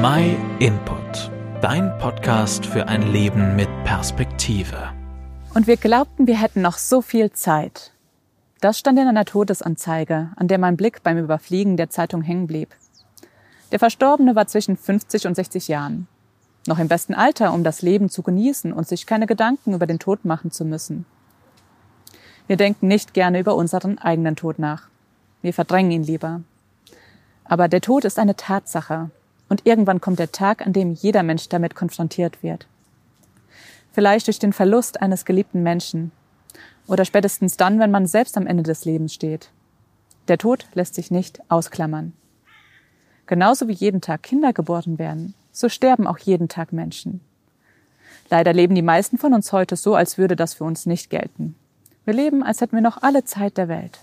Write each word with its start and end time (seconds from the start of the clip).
My 0.00 0.36
Input, 0.60 1.28
dein 1.60 1.98
Podcast 1.98 2.64
für 2.64 2.86
ein 2.86 3.10
Leben 3.10 3.56
mit 3.56 3.68
Perspektive. 3.82 4.92
Und 5.54 5.66
wir 5.66 5.76
glaubten, 5.76 6.28
wir 6.28 6.40
hätten 6.40 6.62
noch 6.62 6.78
so 6.78 7.02
viel 7.02 7.32
Zeit. 7.32 7.92
Das 8.60 8.78
stand 8.78 9.00
in 9.00 9.08
einer 9.08 9.24
Todesanzeige, 9.24 10.30
an 10.36 10.46
der 10.46 10.58
mein 10.58 10.76
Blick 10.76 11.02
beim 11.02 11.18
Überfliegen 11.18 11.76
der 11.76 11.90
Zeitung 11.90 12.22
hängen 12.22 12.46
blieb. 12.46 12.76
Der 13.72 13.80
Verstorbene 13.80 14.36
war 14.36 14.46
zwischen 14.46 14.76
50 14.76 15.26
und 15.26 15.34
60 15.34 15.66
Jahren. 15.66 16.06
Noch 16.68 16.78
im 16.78 16.86
besten 16.86 17.14
Alter, 17.14 17.52
um 17.52 17.64
das 17.64 17.82
Leben 17.82 18.08
zu 18.08 18.22
genießen 18.22 18.72
und 18.72 18.86
sich 18.86 19.04
keine 19.04 19.26
Gedanken 19.26 19.74
über 19.74 19.88
den 19.88 19.98
Tod 19.98 20.24
machen 20.24 20.52
zu 20.52 20.64
müssen. 20.64 21.06
Wir 22.46 22.56
denken 22.56 22.86
nicht 22.86 23.14
gerne 23.14 23.40
über 23.40 23.56
unseren 23.56 23.98
eigenen 23.98 24.36
Tod 24.36 24.60
nach. 24.60 24.86
Wir 25.42 25.52
verdrängen 25.52 25.90
ihn 25.90 26.04
lieber. 26.04 26.42
Aber 27.42 27.66
der 27.66 27.80
Tod 27.80 28.04
ist 28.04 28.20
eine 28.20 28.36
Tatsache, 28.36 29.10
und 29.48 29.66
irgendwann 29.66 30.00
kommt 30.00 30.18
der 30.18 30.32
Tag, 30.32 30.66
an 30.66 30.72
dem 30.72 30.92
jeder 30.92 31.22
Mensch 31.22 31.48
damit 31.48 31.74
konfrontiert 31.74 32.42
wird. 32.42 32.66
Vielleicht 33.92 34.26
durch 34.26 34.38
den 34.38 34.52
Verlust 34.52 35.00
eines 35.00 35.24
geliebten 35.24 35.62
Menschen 35.62 36.12
oder 36.86 37.04
spätestens 37.04 37.56
dann, 37.56 37.78
wenn 37.78 37.90
man 37.90 38.06
selbst 38.06 38.36
am 38.36 38.46
Ende 38.46 38.62
des 38.62 38.84
Lebens 38.84 39.14
steht. 39.14 39.50
Der 40.28 40.38
Tod 40.38 40.66
lässt 40.74 40.94
sich 40.94 41.10
nicht 41.10 41.40
ausklammern. 41.48 42.12
Genauso 43.26 43.68
wie 43.68 43.72
jeden 43.72 44.00
Tag 44.00 44.22
Kinder 44.22 44.52
geboren 44.52 44.98
werden, 44.98 45.34
so 45.52 45.68
sterben 45.68 46.06
auch 46.06 46.18
jeden 46.18 46.48
Tag 46.48 46.72
Menschen. 46.72 47.20
Leider 48.30 48.52
leben 48.52 48.74
die 48.74 48.82
meisten 48.82 49.18
von 49.18 49.34
uns 49.34 49.52
heute 49.52 49.76
so, 49.76 49.94
als 49.94 50.18
würde 50.18 50.36
das 50.36 50.54
für 50.54 50.64
uns 50.64 50.86
nicht 50.86 51.10
gelten. 51.10 51.54
Wir 52.04 52.14
leben, 52.14 52.42
als 52.42 52.60
hätten 52.60 52.76
wir 52.76 52.82
noch 52.82 53.02
alle 53.02 53.24
Zeit 53.24 53.58
der 53.58 53.68
Welt. 53.68 54.00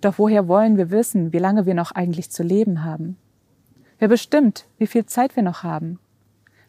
Doch 0.00 0.18
woher 0.18 0.48
wollen 0.48 0.76
wir 0.76 0.90
wissen, 0.90 1.32
wie 1.32 1.38
lange 1.38 1.64
wir 1.64 1.74
noch 1.74 1.92
eigentlich 1.92 2.30
zu 2.30 2.42
leben 2.42 2.84
haben? 2.84 3.16
Wer 4.02 4.08
bestimmt, 4.08 4.64
wie 4.78 4.88
viel 4.88 5.06
Zeit 5.06 5.36
wir 5.36 5.44
noch 5.44 5.62
haben? 5.62 6.00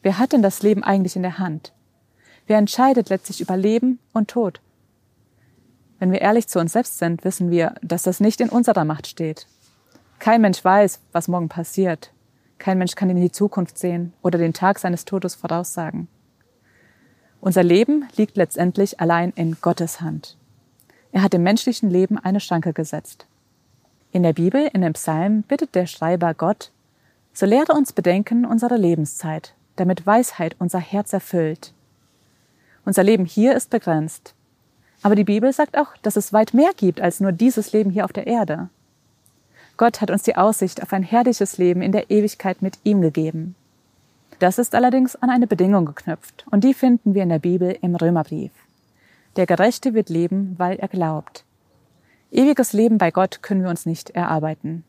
Wer 0.04 0.20
hat 0.20 0.34
denn 0.34 0.44
das 0.44 0.62
Leben 0.62 0.84
eigentlich 0.84 1.16
in 1.16 1.24
der 1.24 1.40
Hand? 1.40 1.74
Wer 2.46 2.60
entscheidet 2.60 3.10
letztlich 3.10 3.42
über 3.42 3.58
Leben 3.58 3.98
und 4.14 4.30
Tod? 4.30 4.62
Wenn 5.98 6.12
wir 6.12 6.22
ehrlich 6.22 6.48
zu 6.48 6.60
uns 6.60 6.74
selbst 6.74 7.00
sind, 7.00 7.24
wissen 7.26 7.50
wir, 7.50 7.74
dass 7.82 8.04
das 8.04 8.20
nicht 8.20 8.40
in 8.40 8.50
unserer 8.50 8.86
Macht 8.86 9.08
steht. 9.08 9.48
Kein 10.20 10.42
Mensch 10.42 10.64
weiß, 10.64 11.00
was 11.12 11.28
morgen 11.28 11.50
passiert. 11.50 12.12
Kein 12.60 12.78
Mensch 12.78 12.94
kann 12.94 13.10
in 13.10 13.20
die 13.20 13.32
Zukunft 13.32 13.80
sehen 13.80 14.14
oder 14.22 14.38
den 14.38 14.54
Tag 14.54 14.78
seines 14.78 15.04
Todes 15.04 15.34
voraussagen. 15.34 16.10
Unser 17.42 17.64
Leben 17.64 18.08
liegt 18.16 18.38
letztendlich 18.38 19.00
allein 19.00 19.32
in 19.32 19.58
Gottes 19.60 20.02
Hand. 20.02 20.38
Er 21.12 21.24
hat 21.24 21.34
dem 21.34 21.42
menschlichen 21.42 21.90
Leben 21.90 22.20
eine 22.20 22.40
Schranke 22.40 22.74
gesetzt. 22.74 23.26
In 24.12 24.22
der 24.22 24.34
Bibel, 24.34 24.70
in 24.72 24.82
dem 24.82 24.94
Psalm, 24.94 25.42
bittet 25.42 25.74
der 25.74 25.88
Schreiber 25.88 26.36
Gott, 26.36 26.72
so 27.34 27.48
lehre 27.48 27.74
uns 27.74 27.94
bedenken 27.94 28.46
unsere 28.46 28.78
Lebenszeit, 28.78 29.56
damit 29.76 30.06
Weisheit 30.06 30.56
unser 30.60 30.80
Herz 30.80 31.14
erfüllt. 31.14 31.74
Unser 32.86 33.04
Leben 33.04 33.26
hier 33.26 33.56
ist 33.56 33.72
begrenzt. 33.72 34.36
Aber 35.02 35.16
die 35.16 35.24
Bibel 35.24 35.52
sagt 35.52 35.78
auch, 35.78 35.98
dass 36.04 36.16
es 36.16 36.32
weit 36.32 36.54
mehr 36.54 36.72
gibt 36.78 37.02
als 37.02 37.20
nur 37.20 37.32
dieses 37.32 37.74
Leben 37.74 37.90
hier 37.90 38.06
auf 38.06 38.14
der 38.14 38.28
Erde. 38.28 38.70
Gott 39.76 40.00
hat 40.00 40.12
uns 40.12 40.24
die 40.24 40.36
Aussicht 40.36 40.84
auf 40.84 40.94
ein 40.94 41.04
herrliches 41.04 41.58
Leben 41.58 41.82
in 41.82 41.92
der 41.92 42.12
Ewigkeit 42.12 42.62
mit 42.62 42.78
ihm 42.84 43.02
gegeben. 43.02 43.56
Das 44.40 44.60
ist 44.60 44.76
allerdings 44.76 45.16
an 45.16 45.30
eine 45.30 45.48
Bedingung 45.48 45.86
geknüpft, 45.86 46.46
und 46.52 46.64
die 46.64 46.74
finden 46.74 47.16
wir 47.16 47.24
in 47.24 47.30
der 47.30 47.40
Bibel 47.40 47.78
im 47.82 47.96
Römerbrief. 47.96 48.52
Der 49.36 49.48
Gerechte 49.48 49.94
wird 49.94 50.10
leben, 50.10 50.54
weil 50.58 50.78
er 50.78 50.88
glaubt. 50.88 51.44
Ewiges 52.32 52.74
Leben 52.74 52.98
bei 52.98 53.10
Gott 53.10 53.42
können 53.42 53.64
wir 53.64 53.70
uns 53.70 53.86
nicht 53.86 54.12
erarbeiten. 54.12 54.84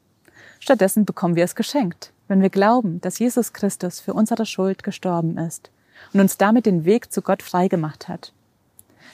Stattdessen 0.60 1.04
bekommen 1.04 1.36
wir 1.36 1.44
es 1.44 1.54
geschenkt 1.54 2.13
wenn 2.28 2.42
wir 2.42 2.50
glauben, 2.50 3.00
dass 3.00 3.18
Jesus 3.18 3.52
Christus 3.52 4.00
für 4.00 4.14
unsere 4.14 4.46
Schuld 4.46 4.82
gestorben 4.82 5.38
ist 5.38 5.70
und 6.12 6.20
uns 6.20 6.36
damit 6.36 6.66
den 6.66 6.84
Weg 6.84 7.12
zu 7.12 7.22
Gott 7.22 7.42
freigemacht 7.42 8.08
hat. 8.08 8.32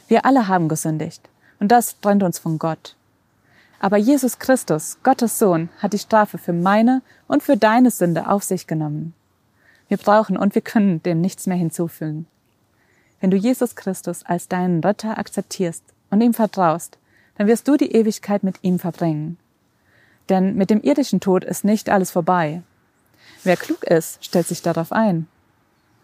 Wir 0.09 0.25
alle 0.25 0.49
haben 0.49 0.69
gesündigt 0.69 1.29
und 1.59 1.71
das 1.71 2.01
trennt 2.01 2.23
uns 2.23 2.39
von 2.39 2.59
Gott. 2.59 2.97
Aber 3.79 3.97
Jesus 3.97 4.39
Christus, 4.39 4.99
Gottes 5.03 5.39
Sohn, 5.39 5.71
hat 5.79 5.95
die 5.95 5.99
Strafe 5.99 6.37
für 6.37 6.53
meine 6.53 7.03
und 7.27 7.43
für 7.43 7.57
deine 7.57 7.91
Sünde 7.91 8.29
auf 8.29 8.45
sich 8.45 8.67
genommen. 8.67 9.15
Wir 9.89 9.97
brauchen 9.97 10.37
und 10.37 10.55
wir 10.55 10.63
können 10.63 11.03
dem 11.03 11.21
nichts 11.21 11.47
mehr 11.47 11.57
hinzufügen. 11.57 12.27
Wenn 13.21 13.31
du 13.31 13.37
Jesus 13.37 13.75
Christus 13.75 14.25
als 14.25 14.49
deinen 14.49 14.81
Retter 14.83 15.19
akzeptierst 15.19 15.83
und 16.11 16.21
ihm 16.21 16.35
vertraust, 16.35 16.99
dann 17.37 17.47
wirst 17.47 17.67
du 17.69 17.77
die 17.77 17.93
Ewigkeit 17.93 18.43
mit 18.43 18.57
ihm 18.63 18.79
verbringen. 18.79 19.39
Denn 20.29 20.57
mit 20.57 20.71
dem 20.71 20.83
irdischen 20.83 21.21
Tod 21.21 21.43
ist 21.43 21.65
nicht 21.65 21.89
alles 21.89 22.11
vorbei. 22.11 22.63
Wer 23.45 23.57
klug 23.57 23.85
ist, 23.85 24.25
stellt 24.25 24.47
sich 24.47 24.63
darauf 24.63 24.93
ein. 24.93 25.27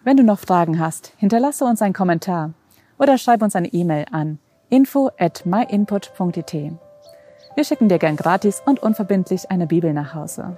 Wenn 0.05 0.17
du 0.17 0.23
noch 0.23 0.39
Fragen 0.39 0.79
hast, 0.79 1.13
hinterlasse 1.17 1.65
uns 1.65 1.83
einen 1.83 1.95
Kommentar 1.95 2.53
oder 2.99 3.19
schreib 3.19 3.43
uns 3.43 3.57
eine 3.57 3.69
E-Mail 3.69 4.07
an 4.11 4.39
info 4.71 5.11
at 5.19 5.45
myinput.it. 5.47 6.53
Wir 6.53 7.65
schicken 7.65 7.89
dir 7.89 7.99
gern 7.99 8.17
gratis 8.17 8.63
und 8.65 8.83
unverbindlich 8.83 9.51
eine 9.51 9.67
Bibel 9.67 9.93
nach 9.93 10.15
Hause. 10.15 10.57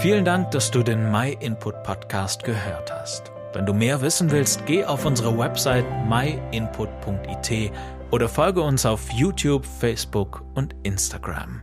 Vielen 0.00 0.24
Dank, 0.24 0.52
dass 0.52 0.70
du 0.70 0.82
den 0.82 1.10
My 1.10 1.36
Input 1.40 1.82
Podcast 1.82 2.44
gehört 2.44 2.92
hast. 2.92 3.32
Wenn 3.52 3.66
du 3.66 3.74
mehr 3.74 4.00
wissen 4.00 4.30
willst, 4.30 4.64
geh 4.66 4.84
auf 4.84 5.04
unsere 5.04 5.36
Website 5.36 5.86
myinput.it 6.08 7.72
oder 8.10 8.28
folge 8.28 8.62
uns 8.62 8.86
auf 8.86 9.10
YouTube, 9.10 9.66
Facebook 9.66 10.44
und 10.54 10.74
Instagram. 10.82 11.62